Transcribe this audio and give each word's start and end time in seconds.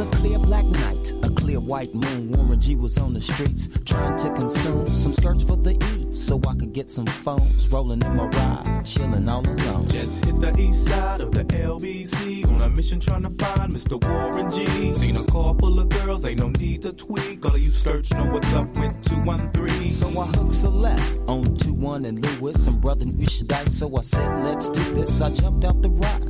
was 0.00 0.08
a 0.08 0.16
clear 0.16 0.38
black 0.38 0.64
night, 0.64 1.12
a 1.22 1.30
clear 1.30 1.60
white 1.60 1.94
moon. 1.94 2.30
Warren 2.30 2.60
G 2.60 2.74
was 2.74 2.98
on 2.98 3.12
the 3.12 3.20
streets 3.20 3.68
trying 3.84 4.16
to 4.18 4.30
consume 4.30 4.86
some 4.86 5.12
skirts 5.12 5.44
for 5.44 5.56
the 5.56 5.72
E 5.72 6.16
so 6.16 6.40
I 6.48 6.54
could 6.54 6.72
get 6.72 6.90
some 6.90 7.06
phones. 7.06 7.68
Rolling 7.68 8.02
in 8.02 8.16
my 8.16 8.26
ride, 8.26 8.84
chilling 8.84 9.28
all 9.28 9.46
alone. 9.46 9.88
Just 9.88 10.24
hit 10.24 10.40
the 10.40 10.56
east 10.58 10.86
side 10.86 11.20
of 11.20 11.32
the 11.32 11.44
LBC 11.44 12.46
on 12.46 12.62
a 12.62 12.68
mission 12.70 13.00
trying 13.00 13.22
to 13.22 13.44
find 13.44 13.72
Mr. 13.72 14.02
Warren 14.02 14.50
G. 14.50 14.92
Seen 14.92 15.16
a 15.16 15.24
car 15.24 15.54
full 15.58 15.78
of 15.78 15.88
girls, 15.88 16.24
ain't 16.24 16.40
no 16.40 16.48
need 16.48 16.82
to 16.82 16.92
tweak. 16.92 17.44
All 17.44 17.54
of 17.54 17.60
you 17.60 17.70
search 17.70 18.10
know 18.12 18.24
what's 18.24 18.52
up 18.54 18.68
with 18.76 19.02
213. 19.04 19.88
So 19.88 20.06
I 20.20 20.26
hooked 20.26 20.52
select 20.52 21.00
on 21.26 21.54
21 21.56 22.04
and 22.04 22.24
Lewis. 22.24 22.64
Some 22.64 22.80
brother 22.80 23.06
should 23.26 23.48
die, 23.48 23.64
so 23.64 23.96
I 23.96 24.00
said, 24.00 24.44
let's 24.44 24.70
do 24.70 24.82
this. 24.94 25.20
I 25.20 25.30
jumped 25.30 25.64
out 25.64 25.82
the 25.82 25.90
ride 25.90 26.29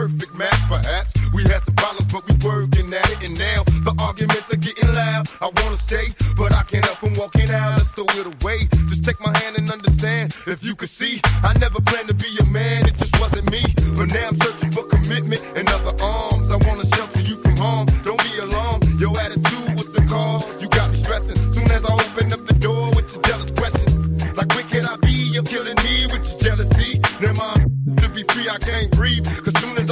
Perfect 0.00 0.34
match, 0.34 0.62
perhaps. 0.66 1.12
We 1.34 1.42
had 1.42 1.60
some 1.60 1.74
problems, 1.74 2.10
but 2.10 2.24
we 2.26 2.34
working 2.40 2.92
at 2.94 3.10
it. 3.12 3.20
And 3.22 3.38
now 3.38 3.64
the 3.84 3.92
arguments 4.00 4.48
are 4.52 4.56
getting 4.56 4.90
loud. 4.92 5.28
I 5.44 5.48
wanna 5.60 5.76
stay, 5.76 6.14
but 6.38 6.54
I 6.54 6.62
can't 6.62 6.84
help 6.84 6.98
from 7.04 7.12
walking 7.20 7.50
out. 7.50 7.76
Let's 7.76 7.90
throw 7.90 8.08
it 8.20 8.26
away. 8.32 8.68
Just 8.88 9.04
take 9.04 9.20
my 9.20 9.32
hand 9.40 9.56
and 9.58 9.70
understand. 9.70 10.34
If 10.46 10.64
you 10.64 10.74
could 10.74 10.88
see, 10.88 11.20
I 11.44 11.52
never 11.58 11.80
planned 11.82 12.08
to 12.08 12.14
be 12.14 12.30
a 12.40 12.46
man. 12.46 12.88
It 12.88 12.96
just 12.96 13.14
wasn't 13.20 13.50
me. 13.50 13.62
But 13.96 14.08
now 14.16 14.28
I'm 14.28 14.38
searching 14.40 14.72
for 14.72 14.84
commitment 14.84 15.42
and 15.54 15.68
other 15.68 15.94
arms. 16.02 16.50
I 16.50 16.56
wanna 16.66 16.86
shelter 16.96 17.20
you 17.20 17.36
from 17.42 17.56
harm. 17.56 17.86
Don't 18.02 18.22
be 18.24 18.38
alarmed. 18.38 18.84
Your 18.98 19.12
attitude 19.20 19.72
was 19.76 19.90
the 19.92 20.02
cause. 20.08 20.44
You 20.62 20.68
got 20.68 20.90
me 20.92 20.96
stressing. 20.96 21.36
Soon 21.52 21.70
as 21.70 21.84
I 21.84 21.92
open 21.92 22.32
up 22.32 22.46
the 22.46 22.54
door 22.54 22.88
with 22.96 23.12
your 23.12 23.22
jealous 23.28 23.50
questions. 23.52 23.92
Like, 24.34 24.48
where 24.54 24.68
can 24.72 24.86
I 24.86 24.96
be? 24.96 25.16
You're 25.34 25.50
killing 25.54 25.76
me 25.84 26.06
with 26.12 26.24
your 26.30 26.40
jealousy. 26.40 27.00
Now 27.20 27.34
my 27.34 27.70
to 27.96 28.08
be 28.08 28.22
free, 28.32 28.48
I 28.48 28.58
can't 28.58 28.90
breathe. 28.92 29.26
Cause 29.44 29.54
soon 29.60 29.76
as 29.76 29.89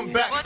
come 0.00 0.12
back. 0.12 0.39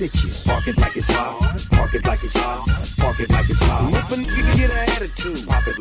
Get 0.00 0.16
at 0.16 0.24
you, 0.24 0.30
park 0.44 0.66
it 0.66 0.78
like 0.78 0.96
it's 0.96 1.12
hot. 1.12 1.40
Park 1.72 1.94
it 1.94 2.06
like 2.06 2.24
it's 2.24 2.38
hot. 2.38 2.66
Park 2.98 3.20
it 3.20 3.30
like 3.30 3.50
it's 3.50 3.60
hot. 3.60 3.92
If 3.92 4.12
a 4.12 4.16
nigga 4.16 4.56
get 4.56 4.70
an 4.70 4.88
attitude, 4.96 5.46
pop 5.46 5.66
it 5.66 5.79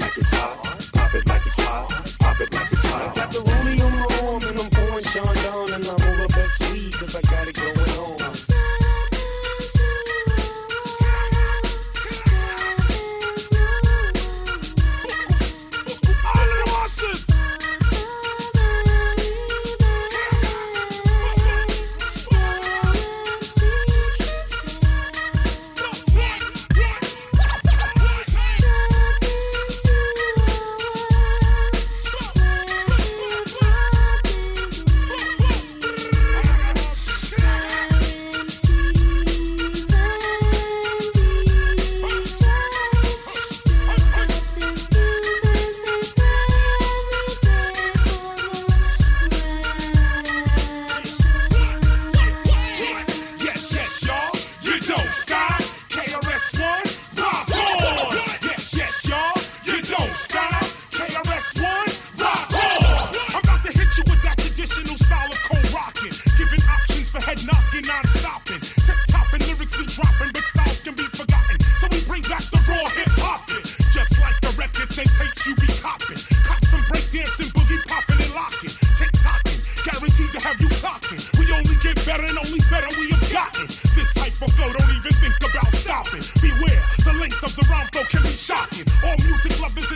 shocking. 88.50 88.86
All 89.06 89.16
music 89.28 89.62
lovers 89.62 89.89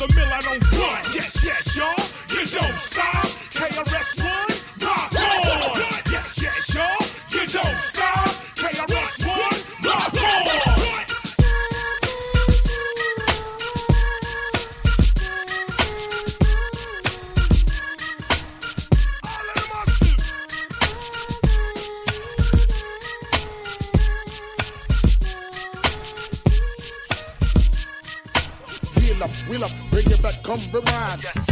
the 0.00 0.14
mill 0.14 0.32
I 0.32 0.40
don't 0.40 0.62
want. 0.80 1.29
Bring 30.56 31.49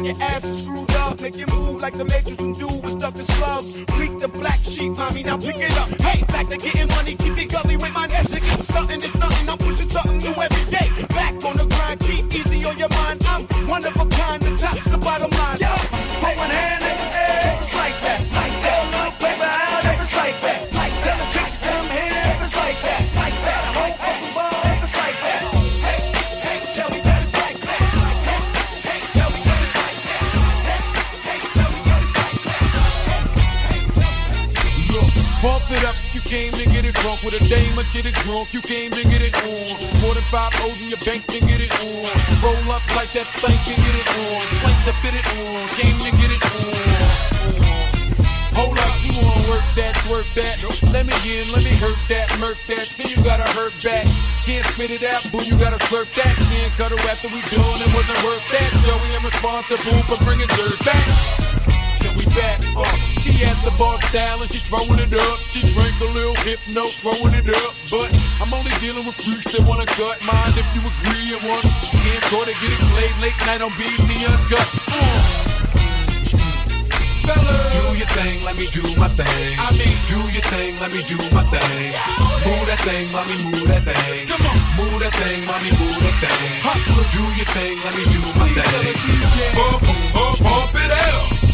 like 0.00 0.14
your 0.14 0.22
ass 0.22 0.44
is 0.44 0.58
screwed 0.60 0.90
up. 0.96 1.20
Make 1.20 1.36
you 1.36 1.46
move 1.46 1.80
like 1.80 1.96
the 1.96 2.04
matrix 2.04 2.36
can 2.36 2.52
do 2.52 2.66
with 2.66 2.92
stuff 2.92 3.14
in 3.16 3.24
slugs. 3.24 3.84
Bleak 3.84 4.18
the 4.18 4.28
black 4.28 4.62
sheep, 4.62 4.92
mommy, 4.92 5.22
now 5.22 5.36
pick 5.36 5.56
it 5.56 5.76
up. 5.78 5.88
Hey, 6.00 6.22
back 6.24 6.48
to 6.48 6.56
getting 6.56 6.88
money, 6.88 7.14
keep 7.16 7.36
it 7.38 7.50
gully 7.50 7.76
with 7.76 7.92
my 7.92 8.06
ass 8.12 8.34
again. 8.34 8.62
Something 8.62 8.98
is 9.02 9.14
nothing, 9.16 9.48
I'm 9.48 9.58
pushing 9.58 9.88
something 9.88 10.18
new 10.18 10.34
bump 35.42 35.64
it 35.70 35.84
up. 35.84 35.96
You 36.12 36.20
came 36.20 36.52
to 36.52 36.64
get 36.64 36.84
it 36.84 36.94
drunk 36.94 37.22
with 37.22 37.40
a 37.40 37.42
dame 37.48 37.78
or 37.78 37.84
get 37.92 38.06
it 38.06 38.14
drunk. 38.22 38.52
You 38.52 38.60
came 38.60 38.92
to 38.92 39.02
get 39.04 39.20
it 39.20 39.34
on. 39.36 39.76
More 40.00 40.14
than 40.14 40.24
five 40.28 40.52
O's 40.64 40.80
in 40.80 40.88
your 40.88 41.02
bank 41.04 41.26
to 41.26 41.40
get 41.40 41.60
it 41.60 41.72
on. 41.80 42.08
Roll 42.44 42.72
up 42.72 42.84
like 42.96 43.12
that 43.12 43.28
thing 43.40 43.56
can 43.64 43.78
get 43.80 43.96
it 43.96 44.08
on. 44.08 44.42
Plank 44.60 44.78
to 44.84 44.92
fit 45.00 45.14
it 45.16 45.26
on. 45.40 45.68
Came 45.76 45.98
to 45.98 46.10
get 46.16 46.30
it 46.30 46.42
on. 46.44 47.20
Hold 48.60 48.76
up, 48.76 48.92
you 49.00 49.16
wanna 49.16 49.48
work 49.48 49.64
that, 49.76 49.96
work 50.10 50.26
that. 50.34 50.60
Let 50.92 51.06
me 51.06 51.16
in, 51.24 51.50
let 51.52 51.64
me 51.64 51.72
hurt 51.80 51.96
that, 52.08 52.28
murk 52.38 52.58
that. 52.68 52.90
Till 52.92 53.08
you 53.08 53.16
gotta 53.24 53.48
hurt 53.56 53.72
back. 53.82 54.06
Can't 54.44 54.66
spit 54.74 54.90
it 54.90 55.02
out, 55.02 55.24
boo, 55.32 55.40
you 55.42 55.56
gotta 55.56 55.78
slurp 55.88 56.12
that. 56.16 56.36
Can't 56.36 56.72
cut 56.76 56.92
her 56.92 57.00
after 57.08 57.28
we 57.28 57.40
done, 57.48 57.80
it 57.80 57.88
wasn't 57.94 58.20
worth 58.20 58.44
that. 58.52 58.70
Joey, 58.84 59.16
I'm 59.16 59.24
responsible 59.24 60.02
for 60.04 60.22
bringing 60.24 60.48
dirt 60.48 60.78
back. 60.84 61.08
Then 62.02 62.12
we 62.18 62.24
back, 62.36 62.60
uh, 62.76 63.09
she 63.40 63.46
at 63.46 63.56
the 63.64 63.72
bar 63.78 64.00
style 64.08 64.42
and 64.42 64.50
she 64.50 64.58
throwing 64.58 65.00
it 65.00 65.12
up. 65.12 65.38
She 65.52 65.60
drank 65.72 65.96
a 66.00 66.04
little 66.12 66.34
hypno, 66.44 66.88
throwing 67.00 67.34
it 67.34 67.48
up. 67.48 67.72
But 67.90 68.12
I'm 68.40 68.52
only 68.52 68.72
dealing 68.80 69.06
with 69.06 69.16
freaks 69.16 69.52
that 69.52 69.64
wanna 69.66 69.86
cut 69.86 70.20
mine 70.24 70.52
if 70.56 70.68
you 70.76 70.82
agree 70.84 71.32
at 71.32 71.40
once. 71.44 71.72
Can't 71.90 72.24
go 72.30 72.44
to 72.44 72.52
get 72.52 72.70
it 72.72 72.82
played 72.92 73.16
late 73.24 73.38
night 73.48 73.62
on 73.62 73.72
BET 73.76 74.10
Uncut. 74.28 74.68
Uh. 74.88 75.20
Fellas. 77.24 77.60
Do 77.72 77.96
your 77.96 78.10
thing, 78.16 78.44
let 78.44 78.56
me 78.56 78.66
do 78.72 78.82
my 78.96 79.08
thing. 79.08 79.56
I 79.56 79.70
mean, 79.72 79.96
do 80.08 80.20
your 80.34 80.44
thing, 80.52 80.78
let 80.80 80.90
me 80.92 81.00
do 81.04 81.16
my 81.32 81.44
thing. 81.48 81.92
Move 82.44 82.64
that 82.68 82.80
thing, 82.84 83.06
mommy, 83.12 83.36
move 83.44 83.68
that 83.68 83.84
thing. 83.84 84.26
Come 84.28 84.44
on, 84.44 84.56
move 84.76 84.98
that 85.00 85.14
thing, 85.20 85.46
mommy, 85.46 85.70
move 85.80 85.96
that 86.00 86.16
thing. 86.20 86.60
Hustle, 86.64 87.06
do 87.14 87.24
your 87.38 87.48
thing, 87.56 87.76
let 87.84 87.94
me 87.96 88.04
do 88.10 88.20
my 88.36 88.48
thing. 88.52 88.96
Pump, 89.54 89.80
pump, 90.12 90.38
pump 90.40 90.74
it 90.76 90.90
up. 90.90 91.49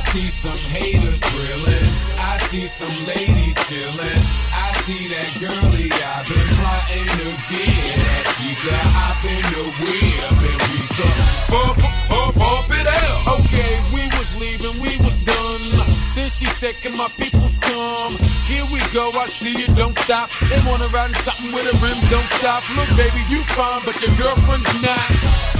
I 0.00 0.12
see 0.12 0.30
some 0.30 0.56
haters 0.72 1.20
drilling. 1.20 1.92
I 2.16 2.40
see 2.48 2.66
some 2.80 2.96
ladies 3.04 3.54
chilling. 3.68 4.22
I 4.48 4.72
see 4.88 5.12
that 5.12 5.28
girlie 5.36 5.92
I've 5.92 6.24
been 6.24 6.48
plotting 6.56 7.08
to 7.20 7.28
get 7.52 8.00
at. 8.08 8.24
She 8.40 8.56
got 8.64 8.80
hop 8.96 9.20
in 9.28 9.44
the 9.52 9.64
whip 9.76 10.24
and 10.40 10.60
we 10.72 10.80
come 10.96 11.20
pump, 11.52 11.76
pump, 12.08 12.32
pump 12.32 12.72
it 12.80 12.88
up. 12.88 13.44
Okay, 13.44 13.72
we 13.92 14.08
was 14.16 14.28
leaving, 14.40 14.80
we 14.80 14.96
was 15.04 15.16
done. 15.28 15.84
Then 16.16 16.30
she 16.32 16.48
said, 16.56 16.80
Can 16.80 16.96
my 16.96 17.08
peoples 17.20 17.58
come? 17.58 18.16
Here 18.48 18.64
we 18.72 18.80
go, 18.96 19.12
I 19.12 19.26
see 19.28 19.52
you, 19.52 19.68
don't 19.76 19.98
stop. 20.00 20.30
They 20.48 20.64
wanna 20.64 20.88
ride 20.88 21.12
in 21.12 21.16
something 21.28 21.52
with 21.52 21.68
a 21.68 21.76
rim, 21.84 22.00
don't 22.08 22.30
stop. 22.40 22.64
Look, 22.72 22.88
baby, 22.96 23.20
you 23.28 23.44
fine, 23.52 23.84
but 23.84 24.00
your 24.00 24.16
girlfriend's 24.16 24.80
not. 24.80 25.59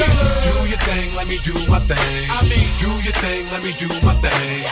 Do 0.00 0.68
your 0.68 0.80
thing, 0.88 1.14
let 1.14 1.28
me 1.28 1.38
do 1.44 1.52
my 1.68 1.78
thing. 1.80 2.30
I 2.30 2.40
mean, 2.48 2.68
do 2.80 2.88
your 3.04 3.12
thing, 3.20 3.50
let 3.50 3.62
me 3.62 3.72
do 3.76 3.88
my 4.00 4.14
thing. 4.24 4.64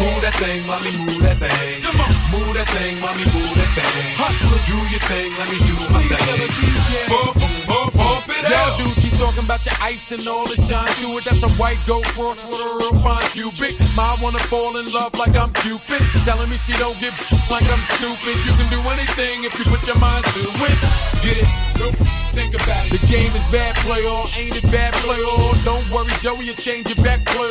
Move 0.00 0.20
that 0.20 0.34
thing, 0.36 0.66
mommy, 0.66 0.92
move 0.98 1.22
that 1.22 1.38
thing. 1.40 1.82
Come 1.82 2.00
on, 2.00 2.12
move 2.32 2.52
that 2.52 2.68
thing, 2.76 3.00
mommy, 3.00 3.24
move 3.32 3.54
that 3.56 3.70
thing. 3.72 4.12
Hustle, 4.20 4.60
do 4.68 4.76
your 4.92 5.00
thing, 5.08 5.32
let 5.40 5.48
me 5.48 5.58
do 5.64 5.76
my 5.88 6.02
thing. 6.04 7.08
Pump, 7.08 7.32
pump, 7.66 7.94
pump 7.94 8.28
it 8.28 8.52
out. 8.52 9.03
Talking 9.18 9.44
about 9.44 9.64
your 9.64 9.74
ice 9.80 10.10
and 10.12 10.26
all 10.26 10.46
the 10.46 10.56
shine 10.68 10.92
to 11.02 11.18
it. 11.18 11.24
That's 11.24 11.42
a 11.42 11.50
white 11.60 11.78
goat 11.86 12.04
cross 12.14 12.36
with 12.50 12.60
a 12.60 12.70
real 12.78 12.94
fine 13.00 13.24
cubic. 13.30 13.76
Ma 13.94 14.16
wanna 14.20 14.38
fall 14.50 14.76
in 14.76 14.90
love 14.92 15.14
like 15.14 15.36
I'm 15.36 15.52
Cupid. 15.52 16.02
Telling 16.24 16.48
me 16.50 16.56
she 16.58 16.72
don't 16.74 16.98
get 17.00 17.12
like 17.50 17.66
I'm 17.70 17.82
stupid. 17.96 18.36
You 18.44 18.52
can 18.58 18.68
do 18.70 18.80
anything 18.90 19.44
if 19.44 19.58
you 19.58 19.64
put 19.64 19.86
your 19.86 19.98
mind 19.98 20.24
to 20.36 20.40
it. 20.40 20.78
Get 21.22 21.38
it? 21.38 21.48
Nope. 21.78 21.94
Think 22.34 22.54
about 22.54 22.86
it. 22.86 22.98
The 22.98 23.06
game 23.06 23.30
is 23.30 23.46
bad 23.52 23.76
play 23.86 24.02
ain't 24.02 24.56
it 24.56 24.66
bad 24.70 24.92
play? 24.94 25.22
Don't 25.64 25.86
worry, 25.90 26.10
Joey, 26.20 26.46
you 26.46 26.54
change 26.54 26.88
your 26.90 27.02
back 27.04 27.24
play. 27.24 27.46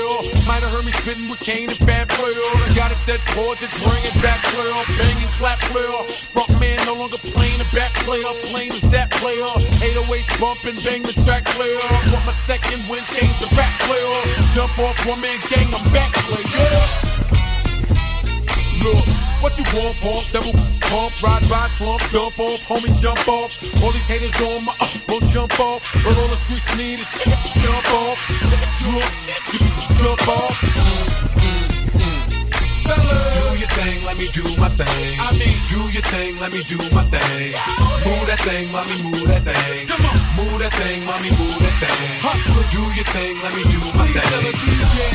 Might 0.45 0.59
have 0.59 0.71
heard 0.71 0.85
me 0.85 0.91
spitting 0.91 1.29
with 1.29 1.39
Kane 1.39 1.69
and 1.69 1.79
bad 1.85 2.09
play. 2.09 2.33
I 2.35 2.73
got 2.75 2.91
it 2.91 2.99
set 3.07 3.19
just 3.23 3.79
bring 3.79 4.03
it 4.03 4.15
back 4.21 4.43
play. 4.51 4.67
Bang 4.97 5.17
and 5.23 5.33
clap 5.39 5.59
play. 5.71 5.87
Front 6.35 6.59
man 6.59 6.85
no 6.85 6.95
longer 6.95 7.17
playing 7.17 7.59
the 7.59 7.67
back 7.73 7.93
play 8.03 8.23
all. 8.23 8.35
Plain 8.51 8.71
as 8.73 8.81
that 8.91 9.09
play 9.11 9.39
all. 9.41 9.59
808 9.79 10.25
bump 10.39 10.63
and 10.65 10.77
bang 10.83 11.01
the 11.01 11.13
track 11.23 11.45
play 11.55 11.73
all. 11.75 12.01
Want 12.11 12.25
my 12.25 12.35
second 12.45 12.81
win, 12.89 13.03
change 13.13 13.37
the 13.39 13.47
back 13.55 13.73
play 13.81 14.01
all. 14.01 14.25
Jump 14.53 14.77
off 14.79 14.97
one 15.07 15.21
man 15.21 15.39
gang, 15.49 15.73
I'm 15.73 15.83
back 15.93 16.13
play 16.25 16.43
yeah. 16.53 17.13
Look, 18.83 19.05
what 19.41 19.57
you 19.57 19.65
want, 19.73 19.95
pump, 19.97 20.27
double 20.31 20.53
pump, 20.81 21.13
ride 21.23 21.47
by, 21.49 21.67
slump, 21.77 22.01
jump 22.11 22.39
off, 22.39 22.59
homie, 22.67 22.93
jump 22.99 23.27
off. 23.27 23.51
All 23.83 23.91
these 23.91 24.07
haters 24.07 24.35
on 24.41 24.65
my 24.65 24.73
uh, 24.79 24.85
up, 24.85 25.09
won't 25.09 25.25
jump 25.25 25.59
off. 25.59 25.81
But 26.03 26.17
all 26.17 26.27
the 26.27 26.37
streets 26.45 26.77
need 26.77 26.99
is 26.99 27.07
jump 27.61 27.93
off, 27.93 28.17
jump, 28.49 29.03
jump 29.99 30.27
off. 30.27 31.12
Do 32.83 33.55
your 33.55 33.71
thing, 33.79 34.03
let 34.03 34.17
me 34.17 34.27
do 34.27 34.43
my 34.59 34.67
thing. 34.75 35.15
I 35.19 35.31
mean, 35.39 35.55
do 35.71 35.79
your 35.95 36.03
thing, 36.11 36.39
let 36.39 36.51
me 36.51 36.63
do 36.63 36.75
my 36.91 37.03
thing. 37.07 37.55
Move 38.03 38.27
that 38.27 38.39
thing, 38.43 38.71
mommy, 38.71 38.99
move 38.99 39.23
that 39.27 39.43
thing. 39.47 39.87
Come 39.87 40.03
on, 40.03 40.19
move 40.35 40.59
that 40.59 40.73
thing, 40.75 40.99
mommy, 41.07 41.31
move 41.31 41.59
that 41.63 41.75
thing. 41.79 42.19
Hustle, 42.19 42.65
do 42.75 42.83
your 42.91 43.07
thing, 43.15 43.39
let 43.39 43.55
me 43.55 43.63
do 43.71 43.79
my 43.95 44.03
thing. 44.11 44.51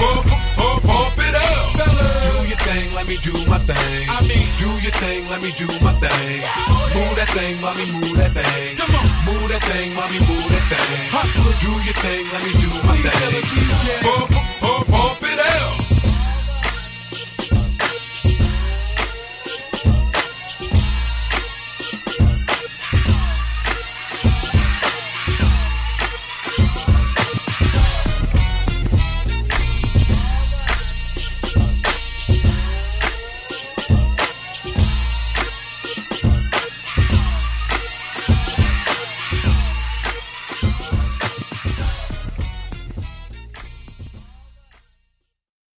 Pump, 0.00 0.24
pump, 0.56 0.80
pump 0.88 1.18
it 1.20 1.36
up. 1.36 1.76
Do 1.76 2.48
your 2.48 2.60
thing, 2.64 2.88
let 2.96 3.06
me 3.06 3.16
do 3.20 3.36
my 3.44 3.60
thing. 3.68 4.08
I 4.08 4.24
mean, 4.24 4.48
do 4.56 4.70
your 4.80 4.96
thing, 4.96 5.28
let 5.28 5.42
me 5.44 5.52
do 5.52 5.68
my 5.84 5.92
thing. 6.00 6.40
Move 6.96 7.14
that 7.20 7.28
thing, 7.36 7.60
mommy, 7.60 7.84
move 7.92 8.16
that 8.16 8.32
thing. 8.32 8.80
Come 8.80 8.96
on, 8.96 9.04
move 9.28 9.44
that 9.52 9.60
thing, 9.68 9.92
mommy, 9.92 10.24
move 10.24 10.48
that 10.48 10.64
thing. 10.72 11.04
Hustle, 11.12 11.52
do 11.60 11.72
your 11.84 11.96
thing, 12.00 12.24
let 12.32 12.40
me 12.40 12.52
do 12.64 12.70
my 12.88 12.96
thing. 12.96 13.44
Pump, 14.00 14.48